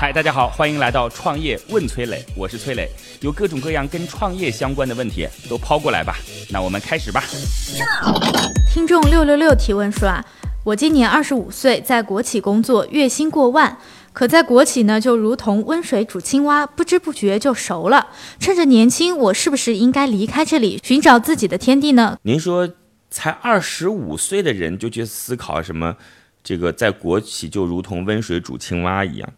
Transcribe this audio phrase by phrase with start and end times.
[0.00, 2.88] 嗨，大家好，欢迎来到创业问崔磊，我是崔磊，
[3.20, 6.14] 有各种各样跟创业相关的问题都抛过来吧。
[6.52, 7.20] 那我们开始吧。
[8.72, 10.24] 听众六六六提问说啊，
[10.62, 13.76] 我今年二十五岁，在国企工作，月薪过万，
[14.12, 18.06] 可在国企呢，就如同温水煮青蛙，不知不觉就熟了。
[18.38, 22.16] 趁着年轻，我是不是应该离开这里，寻找自己的天地呢？
[22.22, 22.72] 您说，
[23.10, 25.96] 才二十五岁的人就去思考什么？
[26.44, 29.28] 这个在国企就如同温水煮青蛙一样。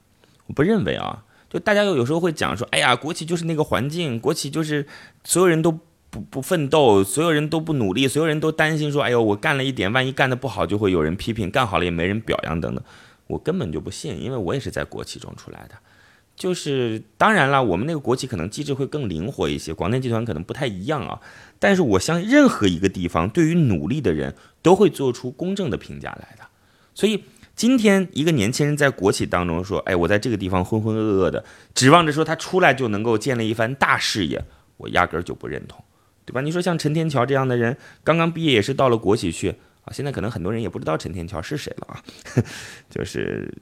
[0.51, 4.85] 我不认为啊，就大家有有时候会讲说，哎呀，国企就是那个环境，国企就是
[5.23, 5.71] 所有人都
[6.11, 12.83] 不不奋斗，所有人都不努力，所有人都担心说，哎呦，我干了一点，万一干得不好，就会有人批评；干好了也没人表扬等等。
[13.29, 15.77] 我根本就不信，因为我也是在国企中出来的。
[16.35, 21.21] 就是当然了，我们那个国企可能机制会更灵活一些，广电集团可能不太一样啊。
[21.61, 26.45] 但是我相信，任何一个地方对于努力的人都会做出公正的评价来的。
[26.93, 27.23] 所以。
[27.61, 34.43] 今天一个年轻人在国企当中说：“哎，我在这个地方浑浑噩噩的，指望着说他出来就能够建立一番大事业，
[34.79, 35.85] 我压根儿就不认同，
[36.25, 36.41] 对吧？
[36.41, 39.51] 你说像陈天桥这样的人，刚刚毕业也是到了国企去
[39.85, 42.03] 啊，现在可能很多人也不知道陈天桥是谁了啊，
[42.89, 43.53] 就是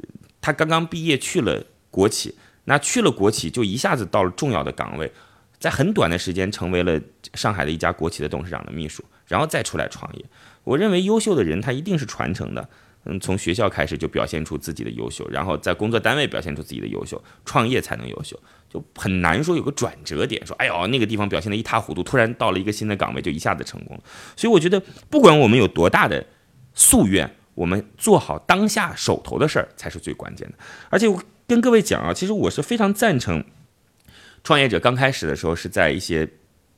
[0.41, 5.11] 他刚刚毕业去了国企，那去了国企就一下子到了重要的岗位，
[5.59, 7.00] 在很短的时间成为了
[7.34, 10.25] 上海的一家国企的董事长的秘书，然后再出来创业。
[10.62, 12.69] 我认为优秀的人他一定是传承的。”
[13.11, 24.03] 嗯，从学校开始就表现出自己的优秀，然后在工作单位表现出自己的优秀，创业才能优秀，就很难说有个转折点，说哎呦那个地方表现的一塌糊涂，突然到了一个新的岗位就一下子成功了。
[24.37, 26.27] 所以我觉得，不管我们有多大的
[26.77, 30.59] 夙愿，我们做好当下手头的事儿才是最关键的。
[30.91, 33.43] 而且我跟各位讲啊，其实我是非常赞成，
[34.45, 36.28] 创业者刚开始的时候是在一些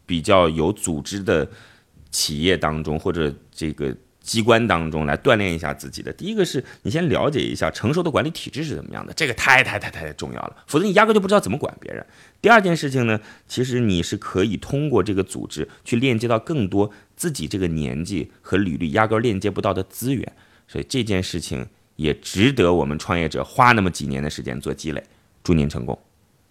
[0.07, 1.51] 比较有组织的
[2.13, 3.97] 企业当中，或者这个。
[4.21, 12.05] 机关当中来锻炼一下自己的，第一个是你先了解一下成熟的管理体制是怎么样的，这个太太太太重要了，否则你压根就不知道怎么管别人。
[12.41, 20.33] 第二件事情呢，其实你是可以通过这个组织去链接到更多自己这个年纪和履历压根链接不到的资源，
[20.69, 21.67] 所以这件事情
[21.97, 25.03] 也值得我们创业者花那么几年的时间做积累。
[25.43, 25.99] 祝您成功！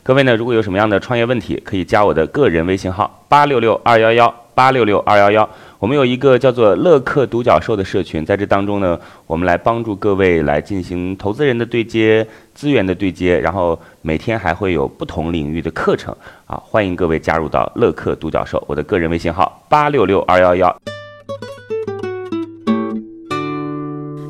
[0.02, 5.50] 各位呢，如果有什么样的创业问题，可以加我的个人微信号八六六二幺幺八六六二幺幺。
[5.78, 16.14] 我们有一个叫做乐客独角兽的社群，在这当中呢，我们来帮助各位来进行投资人的对接、资源的对接，然后每天还会有不同领域的课程
[16.46, 18.62] 啊，欢迎各位加入到乐客独角兽。
[18.68, 20.78] 我的个人微信号八六六二幺幺。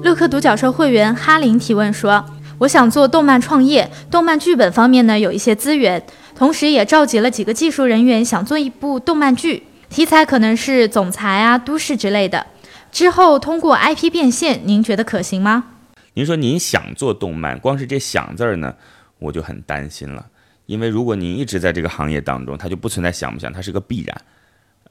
[0.03, 2.23] 乐客独角兽会员哈林提问说
[2.59, 6.01] ：“我想做动漫创业，动漫剧本方面呢有一些资源，
[6.35, 12.45] 同时也召集了几个技术人员，想做一部动漫剧。”题材可能是总裁啊、都市之类的。
[12.91, 15.65] 之后通过 IP 变现，您觉得可行吗？
[16.13, 18.75] 您说您想做动漫，光是这“想”字儿呢，
[19.17, 20.27] 我就很担心了。
[20.67, 24.21] 因为如果您一直在这个行业当中，它就不存在想不想，它是个必然。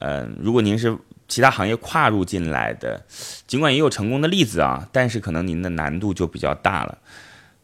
[0.01, 3.05] 嗯，如果您是其他行业跨入进来的，
[3.47, 6.99] 尽管也有成功的例子啊，但是可能您的难度就比较大了。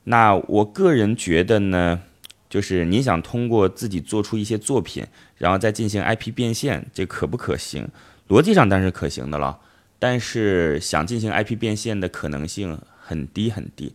[0.05, 2.01] 那我个人觉得呢？
[2.55, 5.05] 就是你想通过自己做出一些作品，
[5.39, 7.89] 然后再进行 IP 变现，这可不可行？
[8.29, 9.59] 逻辑上当然是可行的了，
[9.99, 13.93] 但是想进行 IP 变现的可能性很低很低。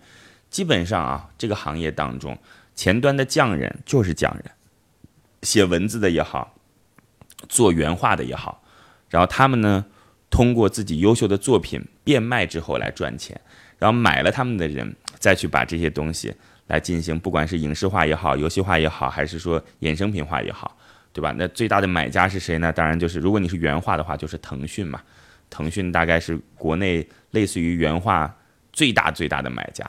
[0.49, 2.37] 基本上啊，这个行业当中，
[2.75, 4.51] 前端的匠人就是匠人，
[5.43, 6.53] 写文字的也好，
[7.47, 8.61] 做原画的也好，
[9.07, 9.85] 然后他们呢，
[10.29, 13.39] 通过自己优秀的作品变卖之后来赚钱，
[13.77, 16.35] 然后买了他们的人再去把这些东西。
[16.69, 20.77] 来进行，不管是影视化也好，游戏化也好，还是说衍生品化也好，
[21.11, 21.33] 对吧？
[21.35, 22.71] 那最大的买家是谁呢？
[22.71, 25.01] 当然就是，如果你是原画的话，就是腾讯嘛。
[25.49, 28.31] 腾讯大概是国内类似于原画
[28.71, 29.83] 最大最大的买家。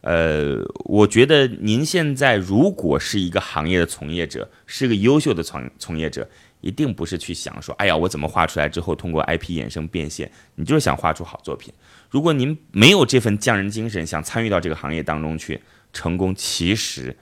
[0.00, 6.28] 呃，我觉得您现在如果是一个行业的从业者，是个优秀的从从业者，
[6.60, 11.72] 一定不是去想说，哎呀，我怎么画出来之后通过 IP 衍生变现，你就是想画出好作品。
[12.08, 15.60] 如果您没有这份匠人精神，想参与到这个行业当中去。
[15.92, 17.16] 成功其实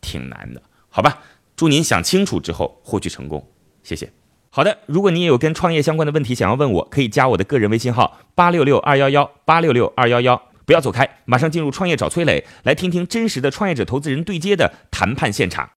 [0.00, 1.22] 挺难的，好吧？
[1.56, 3.48] 祝您想清楚之后获取成功，
[3.82, 4.10] 谢谢。
[4.50, 10.40] 好的，如果你也有跟创业相关的问题想要问我，可以加我的个人微信号八六六二幺幺八六六二幺幺。
[10.66, 15.68] 不要走开，马上进入创业找崔磊，来听听真实的创业者投资人对接的谈判现场。